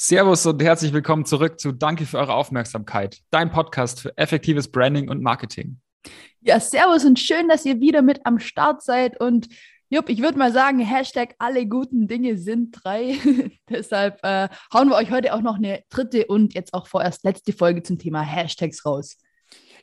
[0.00, 5.10] Servus und herzlich willkommen zurück zu Danke für eure Aufmerksamkeit, dein Podcast für effektives Branding
[5.10, 5.80] und Marketing.
[6.40, 9.20] Ja, servus und schön, dass ihr wieder mit am Start seid.
[9.20, 9.48] Und
[9.90, 13.18] Jupp, ich würde mal sagen, Hashtag alle guten Dinge sind drei.
[13.68, 17.52] Deshalb äh, hauen wir euch heute auch noch eine dritte und jetzt auch vorerst letzte
[17.52, 19.18] Folge zum Thema Hashtags raus.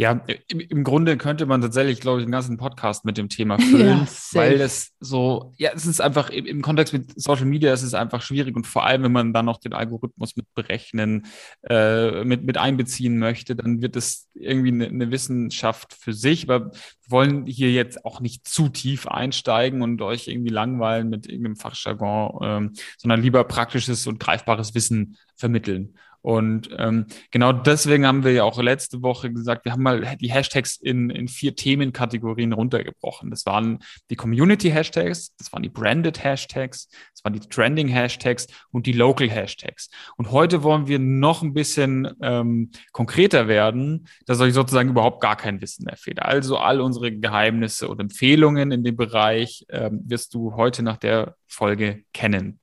[0.00, 0.12] Ja,
[0.48, 4.08] im, im, Grunde könnte man tatsächlich, glaube ich, einen ganzen Podcast mit dem Thema füllen,
[4.08, 7.82] ja, weil das so, ja, es ist einfach im, im, Kontext mit Social Media, es
[7.82, 11.26] ist einfach schwierig und vor allem, wenn man dann noch den Algorithmus mit berechnen,
[11.68, 16.72] äh, mit, mit einbeziehen möchte, dann wird es irgendwie eine, eine Wissenschaft für sich, aber
[16.72, 21.56] wir wollen hier jetzt auch nicht zu tief einsteigen und euch irgendwie langweilen mit irgendeinem
[21.56, 25.94] Fachjargon, ähm, sondern lieber praktisches und greifbares Wissen vermitteln.
[26.22, 30.30] Und ähm, genau deswegen haben wir ja auch letzte Woche gesagt, wir haben mal die
[30.30, 33.30] Hashtags in, in vier Themenkategorien runtergebrochen.
[33.30, 33.78] Das waren
[34.10, 39.90] die Community-Hashtags, das waren die Branded Hashtags, das waren die Trending-Hashtags und die Local-Hashtags.
[40.16, 45.36] Und heute wollen wir noch ein bisschen ähm, konkreter werden, dass euch sozusagen überhaupt gar
[45.36, 46.20] kein Wissen mehr fehlt.
[46.20, 51.36] Also all unsere Geheimnisse und Empfehlungen in dem Bereich ähm, wirst du heute nach der
[51.46, 52.59] Folge kennen.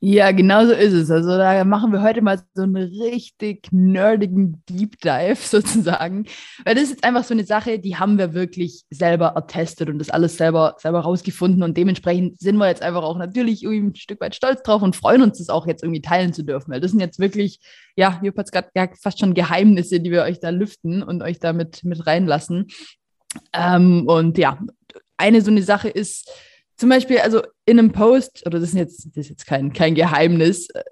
[0.00, 1.10] Ja, genau so ist es.
[1.10, 6.24] Also da machen wir heute mal so einen richtig nerdigen Deep Dive sozusagen.
[6.64, 9.98] Weil das ist jetzt einfach so eine Sache, die haben wir wirklich selber attestet und
[9.98, 11.64] das alles selber, selber rausgefunden.
[11.64, 14.94] Und dementsprechend sind wir jetzt einfach auch natürlich irgendwie ein Stück weit stolz drauf und
[14.94, 16.70] freuen uns, das auch jetzt irgendwie teilen zu dürfen.
[16.70, 17.58] Weil das sind jetzt wirklich,
[17.96, 21.22] ja, Jupp hat es gerade ja, fast schon Geheimnisse, die wir euch da lüften und
[21.22, 22.68] euch da mit, mit reinlassen.
[23.52, 24.60] Ähm, und ja,
[25.16, 26.30] eine so eine Sache ist,
[26.78, 29.96] zum Beispiel, also in einem Post, oder das ist jetzt, das ist jetzt kein, kein
[29.96, 30.84] Geheimnis, äh,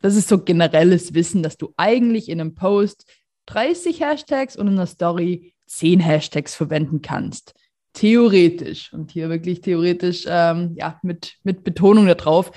[0.00, 3.06] das ist so generelles Wissen, dass du eigentlich in einem Post
[3.46, 7.54] 30 Hashtags und in einer Story 10 Hashtags verwenden kannst.
[7.92, 8.92] Theoretisch.
[8.92, 12.50] Und hier wirklich theoretisch, ähm, ja, mit, mit Betonung darauf.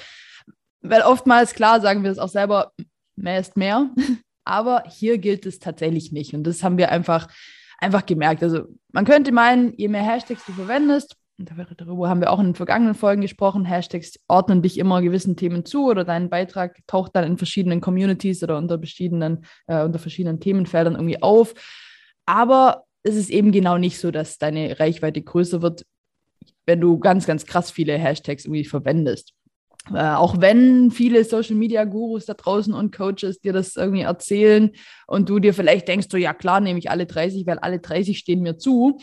[0.81, 2.71] Weil oftmals, klar, sagen wir das auch selber,
[3.15, 3.91] mehr ist mehr.
[4.43, 6.33] Aber hier gilt es tatsächlich nicht.
[6.33, 7.27] Und das haben wir einfach,
[7.77, 8.41] einfach gemerkt.
[8.41, 12.55] Also man könnte meinen, je mehr Hashtags du verwendest, darüber haben wir auch in den
[12.55, 17.23] vergangenen Folgen gesprochen, Hashtags ordnen dich immer gewissen Themen zu oder dein Beitrag taucht dann
[17.23, 21.53] in verschiedenen Communities oder unter verschiedenen, äh, unter verschiedenen Themenfeldern irgendwie auf.
[22.25, 25.85] Aber es ist eben genau nicht so, dass deine Reichweite größer wird,
[26.65, 29.33] wenn du ganz, ganz krass viele Hashtags irgendwie verwendest.
[29.93, 34.71] Äh, auch wenn viele Social Media Gurus da draußen und Coaches dir das irgendwie erzählen
[35.07, 38.17] und du dir vielleicht denkst, so ja klar, nehme ich alle 30, weil alle 30
[38.17, 38.99] stehen mir zu.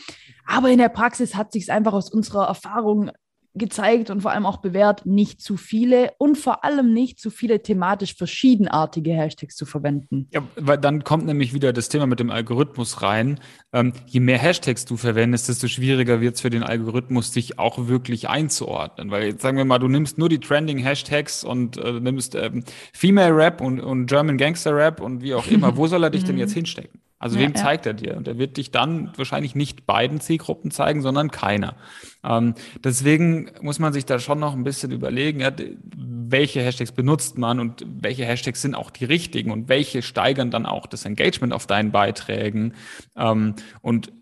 [0.47, 3.11] Aber in der Praxis hat sich es einfach aus unserer Erfahrung
[3.59, 7.63] gezeigt und vor allem auch bewährt, nicht zu viele und vor allem nicht zu viele
[7.63, 10.29] thematisch verschiedenartige Hashtags zu verwenden.
[10.33, 13.41] Ja, weil dann kommt nämlich wieder das Thema mit dem Algorithmus rein.
[13.73, 17.89] Ähm, je mehr Hashtags du verwendest, desto schwieriger wird es für den Algorithmus, dich auch
[17.89, 19.11] wirklich einzuordnen.
[19.11, 22.65] Weil jetzt sagen wir mal, du nimmst nur die Trending Hashtags und äh, nimmst ähm,
[22.93, 25.77] Female Rap und, und German Gangster Rap und wie auch immer.
[25.77, 27.01] Wo soll er dich denn jetzt hinstecken?
[27.19, 28.17] Also ja, wem zeigt er dir?
[28.17, 31.77] Und er wird dich dann wahrscheinlich nicht beiden Zielgruppen zeigen, sondern keiner.
[32.23, 32.55] Ähm,
[32.85, 35.51] deswegen muss man sich da schon noch ein bisschen überlegen, ja,
[35.97, 40.67] welche Hashtags benutzt man und welche Hashtags sind auch die richtigen und welche steigern dann
[40.67, 42.75] auch das Engagement auf deinen Beiträgen.
[43.17, 44.13] Ähm, und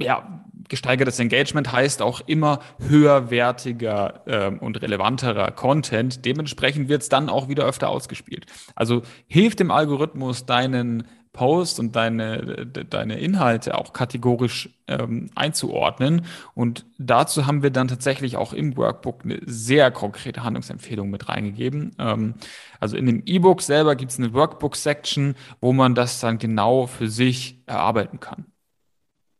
[0.00, 6.24] ja, gesteigertes Engagement heißt auch immer höherwertiger äh, und relevanterer Content.
[6.24, 8.46] Dementsprechend wird es dann auch wieder öfter ausgespielt.
[8.74, 16.26] Also hilft dem Algorithmus, deinen Post und deine, deine Inhalte auch kategorisch ähm, einzuordnen.
[16.54, 21.94] Und dazu haben wir dann tatsächlich auch im Workbook eine sehr konkrete Handlungsempfehlung mit reingegeben.
[21.98, 22.34] Ähm,
[22.80, 27.08] also in dem E-Book selber gibt es eine Workbook-Section, wo man das dann genau für
[27.08, 28.46] sich erarbeiten kann.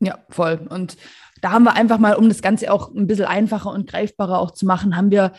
[0.00, 0.66] Ja, voll.
[0.68, 0.96] Und
[1.40, 4.52] da haben wir einfach mal, um das Ganze auch ein bisschen einfacher und greifbarer auch
[4.52, 5.32] zu machen, haben wir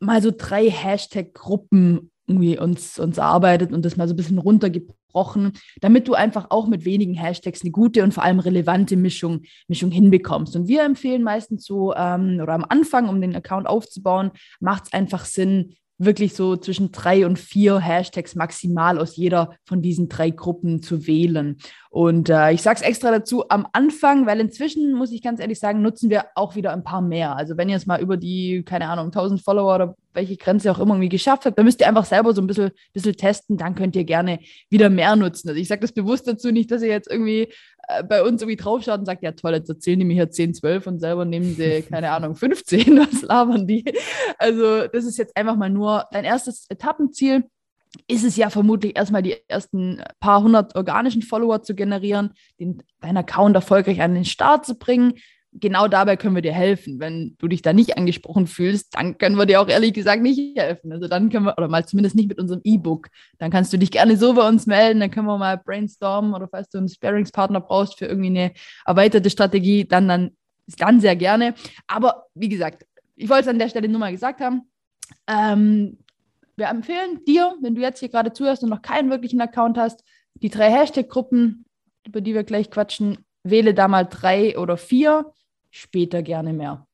[0.00, 5.03] mal so drei Hashtag-Gruppen irgendwie uns, uns erarbeitet und das mal so ein bisschen runtergebrochen
[5.14, 9.42] gesprochen, damit du einfach auch mit wenigen Hashtags eine gute und vor allem relevante Mischung,
[9.68, 10.56] Mischung hinbekommst.
[10.56, 14.92] Und wir empfehlen meistens so, ähm, oder am Anfang, um den Account aufzubauen, macht es
[14.92, 20.30] einfach Sinn, wirklich so zwischen drei und vier Hashtags maximal aus jeder von diesen drei
[20.30, 21.58] Gruppen zu wählen.
[21.88, 25.60] Und äh, ich sage es extra dazu am Anfang, weil inzwischen, muss ich ganz ehrlich
[25.60, 27.36] sagen, nutzen wir auch wieder ein paar mehr.
[27.36, 30.78] Also wenn ihr es mal über die, keine Ahnung, 1000 Follower oder welche Grenze auch
[30.78, 33.74] immer irgendwie geschafft habt, dann müsst ihr einfach selber so ein bisschen, bisschen testen, dann
[33.74, 34.38] könnt ihr gerne
[34.70, 35.48] wieder mehr nutzen.
[35.48, 37.48] Also ich sage das bewusst dazu, nicht, dass ihr jetzt irgendwie
[37.88, 40.54] äh, bei uns irgendwie draufschaut und sagt, ja toll, jetzt erzählen die mir hier 10,
[40.54, 43.84] 12 und selber nehmen sie, keine Ahnung, 15, was labern die?
[44.38, 47.44] Also das ist jetzt einfach mal nur dein erstes Etappenziel
[48.06, 53.18] ist es ja vermutlich erstmal die ersten paar hundert organischen Follower zu generieren, den, deinen
[53.18, 55.14] Account erfolgreich an den Start zu bringen.
[55.54, 56.98] Genau dabei können wir dir helfen.
[56.98, 60.58] Wenn du dich da nicht angesprochen fühlst, dann können wir dir auch ehrlich gesagt nicht
[60.58, 60.92] helfen.
[60.92, 63.08] Also dann können wir, oder mal zumindest nicht mit unserem E-Book.
[63.38, 66.48] Dann kannst du dich gerne so bei uns melden, dann können wir mal brainstormen oder
[66.48, 68.52] falls du einen Sparingspartner brauchst für irgendwie eine
[68.84, 70.30] erweiterte Strategie, dann, dann,
[70.78, 71.54] dann sehr gerne.
[71.86, 72.84] Aber wie gesagt,
[73.16, 74.62] ich wollte es an der Stelle nur mal gesagt haben.
[75.28, 75.98] Ähm,
[76.56, 80.04] wir empfehlen dir, wenn du jetzt hier gerade zuhörst und noch keinen wirklichen Account hast,
[80.34, 81.64] die drei Hashtag-Gruppen,
[82.06, 85.32] über die wir gleich quatschen, wähle da mal drei oder vier,
[85.74, 86.86] später gerne mehr.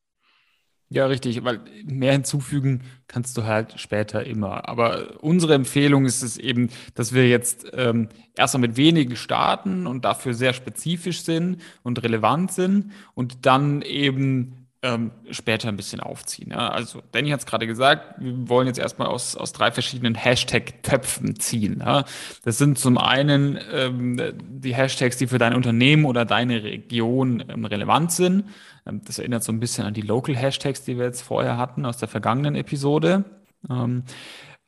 [0.93, 4.69] Ja, richtig, weil mehr hinzufügen kannst du halt später immer.
[4.69, 10.05] Aber unsere Empfehlung ist es eben, dass wir jetzt ähm, erstmal mit wenigen starten und
[10.05, 16.51] dafür sehr spezifisch sind und relevant sind und dann eben ähm, später ein bisschen aufziehen.
[16.53, 16.69] Ja?
[16.69, 21.39] Also Danny hat es gerade gesagt, wir wollen jetzt erstmal aus, aus drei verschiedenen Hashtag-Töpfen
[21.39, 21.83] ziehen.
[21.85, 22.05] Ja?
[22.45, 27.65] Das sind zum einen ähm, die Hashtags, die für dein Unternehmen oder deine Region ähm,
[27.67, 28.45] relevant sind.
[28.87, 31.85] Ähm, das erinnert so ein bisschen an die Local Hashtags, die wir jetzt vorher hatten
[31.85, 33.25] aus der vergangenen Episode.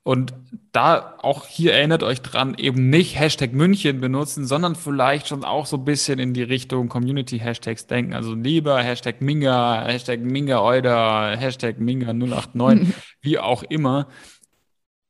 [0.05, 0.35] Und
[0.73, 5.67] da auch hier erinnert euch dran, eben nicht Hashtag München benutzen, sondern vielleicht schon auch
[5.67, 8.13] so ein bisschen in die Richtung Community-Hashtags denken.
[8.13, 14.09] Also lieber Hashtag Minga, Hashtag Minga Euder, Hashtag Minga 089, wie auch immer.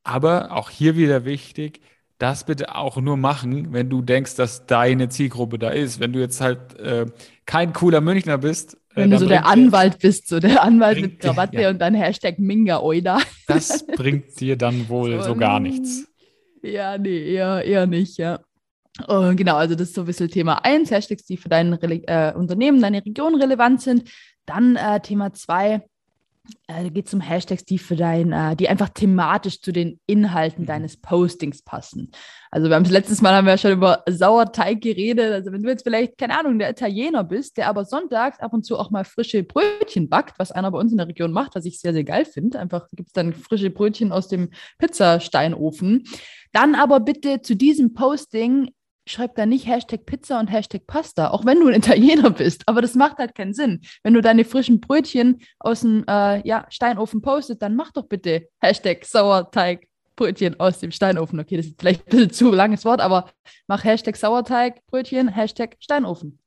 [0.03, 1.81] Aber auch hier wieder wichtig,
[2.19, 5.99] das bitte auch nur machen, wenn du denkst, dass deine Zielgruppe da ist.
[5.99, 7.07] Wenn du jetzt halt äh,
[7.45, 11.61] kein cooler Münchner bist, wenn du so der Anwalt bist, so der Anwalt mit Krawatte
[11.61, 11.69] ja.
[11.69, 13.19] und dann Hashtag Minga Oida.
[13.47, 16.07] Das bringt dir dann wohl so, so gar nichts.
[16.61, 18.39] Ja, nee, eher, eher nicht, ja.
[19.07, 22.33] Und genau, also das ist so ein bisschen Thema 1, Hashtags, die für dein äh,
[22.35, 24.09] Unternehmen, deine Region relevant sind.
[24.45, 25.81] Dann äh, Thema 2,
[26.67, 30.63] äh, geht es um Hashtags, die für dein, äh, die einfach thematisch zu den Inhalten
[30.63, 30.67] mhm.
[30.67, 32.11] deines Postings passen.
[32.51, 35.31] Also wir haben das letztes Mal haben wir ja schon über Sauerteig geredet.
[35.31, 38.65] Also wenn du jetzt vielleicht, keine Ahnung, der Italiener bist, der aber sonntags ab und
[38.65, 41.65] zu auch mal frische Brötchen backt, was einer bei uns in der Region macht, was
[41.65, 42.59] ich sehr, sehr geil finde.
[42.59, 44.49] Einfach gibt es dann frische Brötchen aus dem
[44.79, 46.03] Pizzasteinofen.
[46.51, 48.69] Dann aber bitte zu diesem Posting
[49.05, 52.63] schreib da nicht Hashtag Pizza und Hashtag Pasta, auch wenn du ein Italiener bist.
[52.67, 53.81] Aber das macht halt keinen Sinn.
[54.03, 58.47] Wenn du deine frischen Brötchen aus dem äh, ja, Steinofen postet, dann mach doch bitte
[58.61, 61.39] Hashtag Sauerteig Brötchen aus dem Steinofen.
[61.39, 63.31] Okay, das ist vielleicht ein bisschen zu langes Wort, aber
[63.67, 66.39] mach Hashtag Sauerteig Brötchen, Hashtag Steinofen.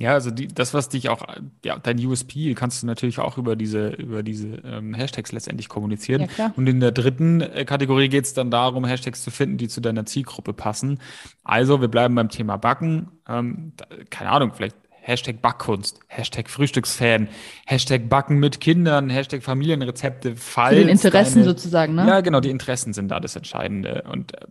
[0.00, 1.26] Ja, also die, das, was dich auch,
[1.62, 6.26] ja, dein USP kannst du natürlich auch über diese, über diese ähm, Hashtags letztendlich kommunizieren.
[6.38, 9.68] Ja, Und in der dritten äh, Kategorie geht es dann darum, Hashtags zu finden, die
[9.68, 11.00] zu deiner Zielgruppe passen.
[11.44, 13.08] Also wir bleiben beim Thema Backen.
[13.28, 13.74] Ähm,
[14.08, 17.28] keine Ahnung, vielleicht Hashtag Backkunst, Hashtag Frühstücksfan,
[17.66, 20.74] Hashtag Backen mit Kindern, Hashtag Familienrezepte, falls.
[20.74, 22.06] Für den Interessen deine, sozusagen, ne?
[22.06, 24.04] Ja, genau, die Interessen sind da das Entscheidende.
[24.10, 24.46] Und äh,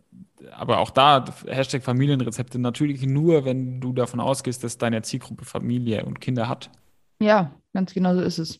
[0.59, 6.05] aber auch da, Hashtag Familienrezepte natürlich nur, wenn du davon ausgehst, dass deine Zielgruppe Familie
[6.05, 6.69] und Kinder hat.
[7.21, 8.59] Ja, ganz genau so ist es.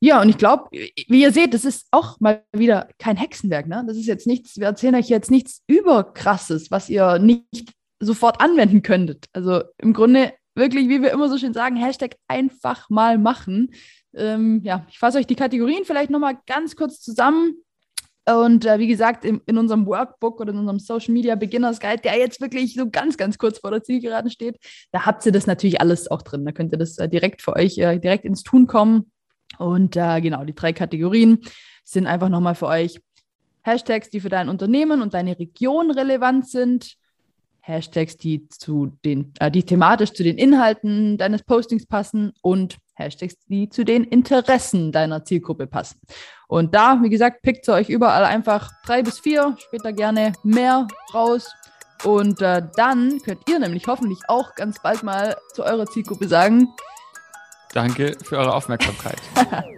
[0.00, 3.66] Ja, und ich glaube, wie ihr seht, das ist auch mal wieder kein Hexenwerk.
[3.66, 3.84] Ne?
[3.86, 8.82] Das ist jetzt nichts, wir erzählen euch jetzt nichts überkrasses, was ihr nicht sofort anwenden
[8.82, 9.26] könntet.
[9.32, 13.70] Also im Grunde wirklich, wie wir immer so schön sagen, Hashtag einfach mal machen.
[14.14, 17.54] Ähm, ja, ich fasse euch die Kategorien vielleicht nochmal ganz kurz zusammen.
[18.26, 22.00] Und äh, wie gesagt, in, in, unserem Workbook oder in unserem Social Media Beginners Guide,
[22.02, 24.58] der jetzt wirklich so ganz, ganz kurz vor der Zielgeraden steht,
[24.92, 26.44] da habt ihr das natürlich alles auch drin.
[26.44, 29.10] Da könnt ihr das äh, direkt für euch äh, direkt ins Tun kommen.
[29.58, 31.40] Und äh, genau, die drei Kategorien
[31.84, 33.00] sind einfach nochmal für euch
[33.62, 36.96] Hashtags, die für dein Unternehmen und deine Region relevant sind.
[37.66, 43.36] Hashtags, die zu den, äh, die thematisch zu den Inhalten deines Postings passen und Hashtags,
[43.48, 45.98] die zu den Interessen deiner Zielgruppe passen.
[46.46, 50.86] Und da, wie gesagt, pickt ihr euch überall einfach drei bis vier, später gerne mehr
[51.14, 51.50] raus.
[52.04, 56.68] Und äh, dann könnt ihr nämlich hoffentlich auch ganz bald mal zu eurer Zielgruppe sagen.
[57.72, 59.16] Danke für eure Aufmerksamkeit.